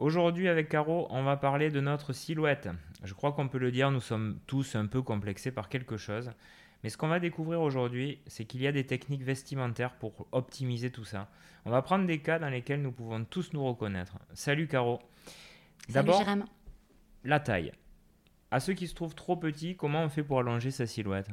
[0.00, 2.70] Aujourd'hui avec Caro, on va parler de notre silhouette.
[3.04, 6.30] Je crois qu'on peut le dire, nous sommes tous un peu complexés par quelque chose.
[6.82, 10.90] Mais ce qu'on va découvrir aujourd'hui, c'est qu'il y a des techniques vestimentaires pour optimiser
[10.90, 11.28] tout ça.
[11.66, 14.16] On va prendre des cas dans lesquels nous pouvons tous nous reconnaître.
[14.32, 15.00] Salut Caro.
[15.90, 16.24] D'abord,
[17.24, 17.72] la taille.
[18.50, 21.28] À ceux qui se trouvent trop petits, comment on fait pour allonger sa silhouette?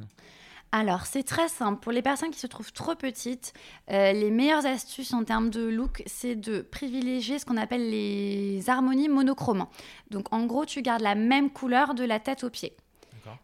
[0.70, 1.80] Alors, c'est très simple.
[1.80, 3.54] Pour les personnes qui se trouvent trop petites,
[3.90, 8.68] euh, les meilleures astuces en termes de look, c'est de privilégier ce qu'on appelle les
[8.68, 9.66] harmonies monochromes.
[10.10, 12.76] Donc, en gros, tu gardes la même couleur de la tête aux pieds.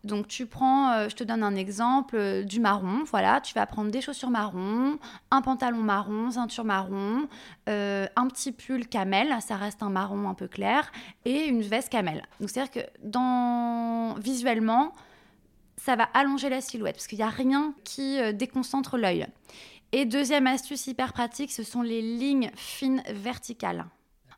[0.02, 3.66] Donc tu prends, euh, je te donne un exemple, euh, du marron, voilà, tu vas
[3.66, 4.98] prendre des chaussures marron,
[5.30, 7.28] un pantalon marron, ceinture marron,
[7.66, 10.90] un petit pull camel, ça reste un marron un peu clair,
[11.26, 12.22] et une veste camel.
[12.40, 14.14] Donc c'est-à-dire que dans...
[14.14, 14.94] visuellement,
[15.84, 19.26] ça va allonger la silhouette parce qu'il n'y a rien qui euh, déconcentre l'œil.
[19.92, 23.84] Et deuxième astuce hyper pratique, ce sont les lignes fines verticales.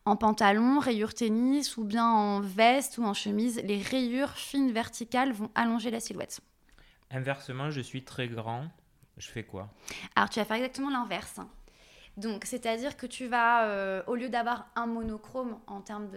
[0.05, 5.33] En pantalon, rayures tennis ou bien en veste ou en chemise, les rayures fines verticales
[5.33, 6.41] vont allonger la silhouette.
[7.13, 8.65] Inversement, je suis très grand,
[9.17, 9.73] je fais quoi?
[10.17, 11.39] Alors tu vas faire exactement l'inverse.
[12.17, 16.09] Donc, c'est-à-dire que tu vas, euh, au lieu d'avoir un monochrome en termes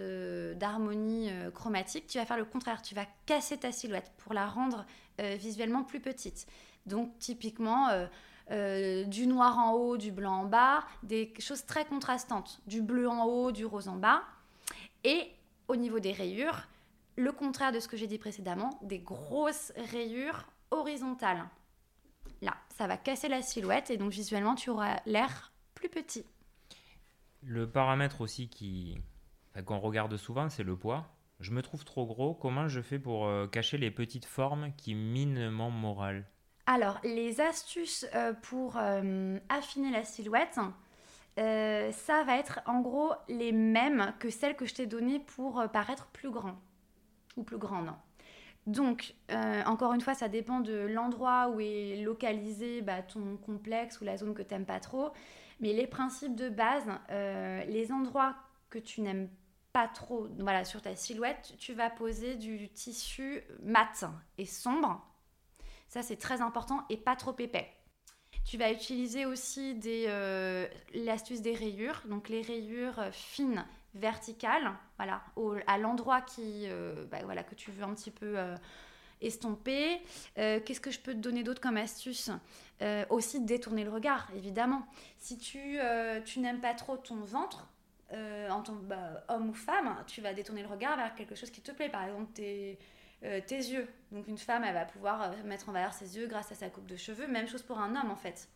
[0.54, 2.80] d'harmonie euh, chromatique, tu vas faire le contraire.
[2.80, 4.86] Tu vas casser ta silhouette pour la rendre
[5.20, 6.46] euh, visuellement plus petite.
[6.86, 7.88] Donc, typiquement,
[8.50, 12.60] du noir en haut, du blanc en bas, des choses très contrastantes.
[12.66, 14.22] Du bleu en haut, du rose en bas.
[15.04, 15.30] Et
[15.68, 16.66] au niveau des rayures,
[17.16, 21.44] le contraire de ce que j'ai dit précédemment, des grosses rayures horizontales.
[22.42, 25.49] Là, ça va casser la silhouette et donc visuellement, tu auras l'air
[25.80, 26.24] plus petit.
[27.42, 28.98] Le paramètre aussi qui
[29.64, 31.06] qu'on regarde souvent, c'est le poids.
[31.40, 32.34] Je me trouve trop gros.
[32.34, 36.26] Comment je fais pour euh, cacher les petites formes qui minent mon moral?
[36.66, 40.60] Alors, les astuces euh, pour euh, affiner la silhouette,
[41.36, 46.08] ça va être en gros les mêmes que celles que je t'ai données pour paraître
[46.08, 46.60] plus grand
[47.38, 47.90] ou plus grande.
[48.66, 49.14] Donc,
[49.64, 54.18] encore une fois, ça dépend de l'endroit où est localisé bah, ton complexe ou la
[54.18, 55.12] zone que tu n'aimes pas trop.
[55.60, 58.34] Mais les principes de base, euh, les endroits
[58.70, 59.28] que tu n'aimes
[59.72, 64.04] pas trop voilà, sur ta silhouette, tu vas poser du tissu mat
[64.38, 65.06] et sombre.
[65.88, 67.70] Ça, c'est très important et pas trop épais.
[68.44, 75.22] Tu vas utiliser aussi euh, l'astuce des rayures, donc les rayures fines, verticales, voilà,
[75.66, 78.36] à l'endroit euh, bah, voilà, que tu veux un petit peu
[79.20, 80.00] estomper.
[80.38, 82.30] Euh, qu'est-ce que je peux te donner d'autre comme astuce?
[82.82, 84.86] Euh, Aussi détourner le regard, évidemment.
[85.18, 87.66] Si tu, euh, n'aimes pas trop ton ventre,
[88.12, 91.60] en tant bah, homme ou femme, tu vas détourner le regard vers quelque chose qui
[91.60, 91.88] te plaît.
[91.88, 92.76] Par exemple, tes,
[93.20, 93.86] tes yeux.
[94.10, 96.86] Donc une femme, elle va pouvoir mettre en valeur ses yeux grâce à sa coupe
[96.86, 97.28] de cheveux.
[97.28, 98.48] Même chose pour un homme, en fait.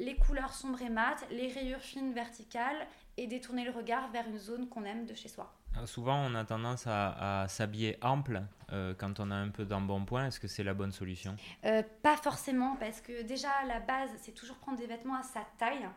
[0.00, 2.84] Les couleurs sombres et mates, les rayures fines verticales
[3.16, 5.54] et détourner le regard vers une zone qu'on aime de chez soi.
[5.76, 8.42] Euh, souvent, on a tendance à, s'habiller ample
[8.72, 10.26] euh, quand on a un peu d'embonpoint.
[10.26, 11.36] Est-ce que c'est la bonne solution?
[11.64, 15.40] Euh, Pas forcément, parce que déjà, la base, c'est toujours prendre des vêtements à sa
[15.58, 15.88] taille.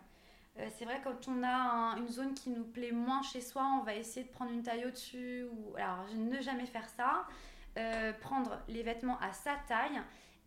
[0.78, 3.94] c'est vrai, quand on a une zone qui nous plaît moins chez soi, on va
[3.94, 5.46] essayer de prendre une taille au-dessus.
[5.52, 5.76] Ou...
[5.78, 7.28] Alors, ne jamais faire ça.
[8.22, 10.02] prendre les vêtements à sa taille.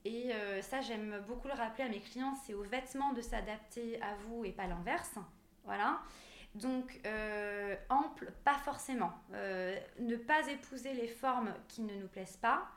[0.04, 4.14] Et ça, j'aime beaucoup le rappeler à mes clients, c'est aux vêtements de s'adapter à
[4.26, 5.14] vous et pas l'inverse.
[5.64, 6.00] Voilà.
[6.54, 9.12] Donc, euh, ample, pas forcément.
[9.34, 12.68] Euh, ne pas épouser les formes qui ne nous plaisent pas.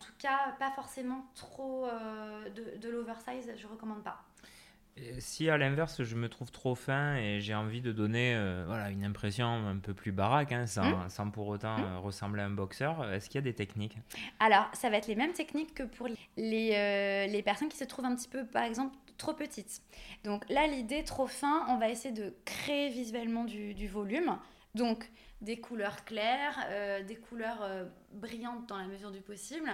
[0.00, 4.20] En tout cas, pas forcément trop euh, de, de l'oversize, je recommande pas.
[5.18, 8.34] si à l'inverse, je me trouve trop fin et j'ai envie de donner
[8.66, 11.08] voilà, une impression un peu plus baraque, hein, sans, hmm.
[11.08, 11.98] sans, pour autant hmm.
[11.98, 13.96] ressembler à un boxeur, est-ce qu'il y a des techniques?
[14.40, 18.06] Alors, ça va être les mêmes techniques que pour les, les personnes qui se trouvent
[18.06, 19.82] un petit peu, par exemple, trop petite.
[20.24, 24.38] Donc là, l'idée, trop fin, on va essayer de créer visuellement du, volume.
[24.74, 29.70] Donc des couleurs claires, euh, des couleurs euh, brillantes dans la mesure du possible.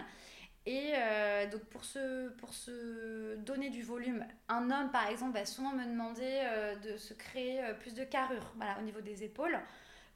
[0.67, 5.47] Et euh, donc pour se, pour se donner du volume, un homme par exemple va
[5.47, 6.43] souvent me demander
[6.83, 9.59] de se créer plus de carrure voilà, au niveau des épaules.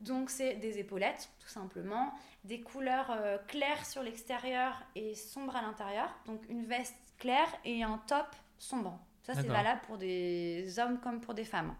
[0.00, 2.12] Donc c'est des épaulettes tout simplement,
[2.44, 3.16] des couleurs
[3.46, 6.14] claires sur l'extérieur et sombres à l'intérieur.
[6.26, 8.26] Donc une veste claire et un top
[8.58, 8.98] sombre.
[9.22, 11.74] Ça, c'est valable pour des hommes comme pour des femmes.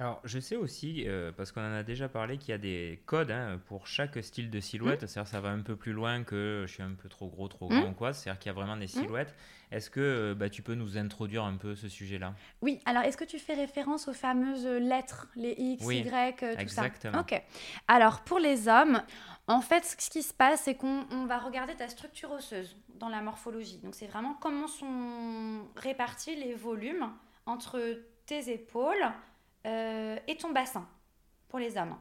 [0.00, 3.00] Alors, je sais aussi, euh, parce qu'on en a déjà parlé, qu'il y a des
[3.06, 5.02] codes hein, pour chaque style de silhouette.
[5.02, 5.06] Mmh.
[5.06, 7.68] C'est-à-dire ça va un peu plus loin que je suis un peu trop gros, trop
[7.68, 7.94] grand, mmh.
[7.94, 8.12] quoi.
[8.12, 8.88] C'est-à-dire qu'il y a vraiment des mmh.
[8.88, 9.34] silhouettes.
[9.70, 12.34] Est-ce que euh, bah, tu peux nous introduire un peu ce sujet-là?
[12.60, 16.60] Oui, alors est-ce que tu fais référence aux fameuses lettres, les X, Y, euh, tout
[16.60, 17.14] exactement.
[17.14, 17.42] ça Ok.
[17.86, 19.00] Alors, pour les hommes,
[19.46, 23.20] en fait, ce qui se passe, c'est qu'on va regarder ta structure osseuse dans la
[23.20, 23.78] morphologie.
[23.78, 27.10] Donc, c'est vraiment comment sont répartis les volumes
[27.46, 27.80] entre
[28.26, 29.04] tes épaules
[29.66, 30.86] euh, et ton bassin
[31.48, 31.96] pour les hommes.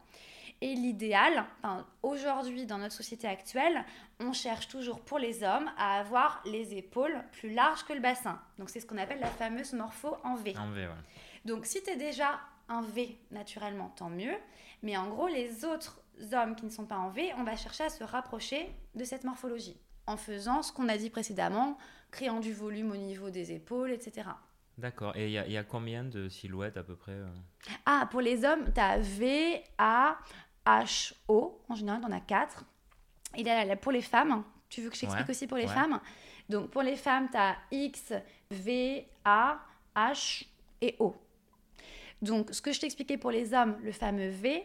[0.61, 3.83] Et l'idéal, enfin, aujourd'hui dans notre société actuelle,
[4.19, 8.39] on cherche toujours pour les hommes à avoir les épaules plus larges que le bassin.
[8.57, 10.53] Donc c'est ce qu'on appelle la fameuse morpho en V.
[10.57, 10.93] En V, ouais.
[11.43, 12.39] Donc si tu es déjà
[12.69, 14.35] un V naturellement, tant mieux.
[14.83, 16.01] Mais en gros, les autres
[16.31, 19.23] hommes qui ne sont pas en V, on va chercher à se rapprocher de cette
[19.23, 19.77] morphologie
[20.07, 21.77] en faisant ce qu'on a dit précédemment,
[22.11, 24.29] créant du volume au niveau des épaules, etc.
[24.77, 25.15] D'accord.
[25.15, 27.27] Et il y, a combien de silhouettes à peu près euh
[27.85, 30.17] Ah, pour les hommes, tu as V, A,
[30.65, 31.61] H, O.
[31.69, 32.65] En général, on en a quatre.
[33.35, 35.99] Et là, pour les femmes, tu veux que je t'explique aussi pour les femmes?
[36.49, 38.13] Donc, pour les femmes, tu as X,
[38.49, 39.59] V, A,
[39.95, 40.45] H
[40.81, 41.15] et O.
[42.21, 44.63] Donc, ce que je t'expliquais pour les hommes, le fameux V.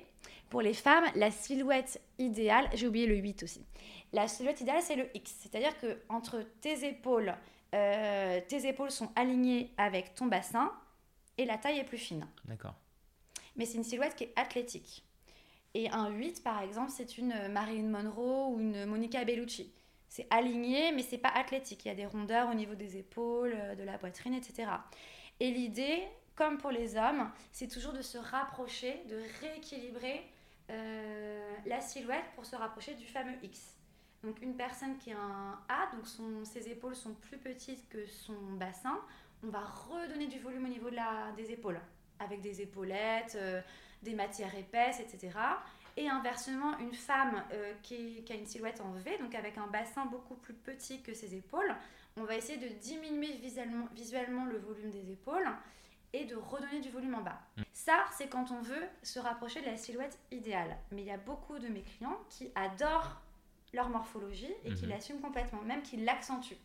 [0.50, 3.67] Pour les femmes, la silhouette idéale, j'ai oublié le 8 aussi.
[4.12, 5.35] La silhouette idéale, c'est le X.
[5.41, 7.35] C'est-à-dire que entre tes épaules,
[7.75, 10.73] euh, tes épaules sont alignées avec ton bassin
[11.37, 12.27] et la taille est plus fine.
[12.47, 12.75] D'accord.
[13.56, 15.05] Mais c'est une silhouette qui est athlétique.
[15.75, 19.73] Et un 8, par exemple, c'est une Marilyn Monroe ou une Monica Bellucci.
[20.09, 21.85] C'est aligné, mais c'est pas athlétique.
[21.85, 24.71] Il y a des rondeurs au niveau des épaules, euh, de la poitrine, etc.
[25.41, 26.03] Et l'idée,
[26.35, 30.25] comme pour les hommes, c'est toujours de se rapprocher, de rééquilibrer
[30.70, 33.75] euh, la silhouette pour se rapprocher du fameux X.
[34.23, 38.06] Donc une personne qui a un A, donc son, ses épaules sont plus petites que
[38.06, 38.99] son bassin,
[39.44, 41.81] on va redonner du volume au niveau de la, des épaules,
[42.19, 43.61] avec des épaulettes, euh,
[44.03, 45.31] des matières épaisses, etc.
[45.97, 50.06] Et inversement, une femme euh, qui, a une silhouette en V, donc avec un bassin
[50.06, 51.75] beaucoup plus petit que ses épaules,
[52.17, 53.32] on va essayer de diminuer
[53.94, 55.49] visuellement, le volume des épaules
[56.12, 57.41] et de redonner du volume en bas.
[57.78, 60.76] Ça, c'est quand on veut se rapprocher de la silhouette idéale.
[60.90, 63.22] Mais il y a beaucoup de mes clients qui adorent
[63.72, 64.90] leur morphologie et qui mhm.
[64.90, 66.58] l'assument complètement, même qui l'accentuent.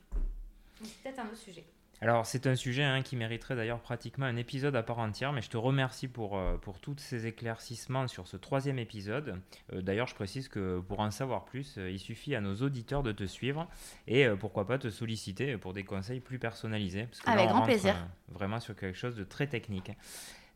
[0.84, 1.66] c'est peut-être un autre sujet.
[2.02, 5.44] Alors, c'est un sujet hein, qui mériterait d'ailleurs pratiquement un épisode à part entière, mais
[5.44, 9.40] je te remercie pour, euh, pour tous ces éclaircissements sur ce troisième épisode.
[9.72, 13.04] Euh, d'ailleurs, je précise que pour en savoir plus, euh, il suffit à nos auditeurs
[13.04, 13.70] de te suivre
[14.08, 17.06] et pourquoi pas te solliciter pour des conseils plus personnalisés.
[17.06, 17.96] Parce que Avec grand plaisir.
[18.30, 19.92] vraiment sur quelque chose de très technique.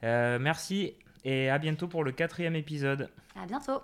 [0.02, 3.10] Merci et à bientôt pour le quatrième épisode.
[3.36, 3.82] À bientôt.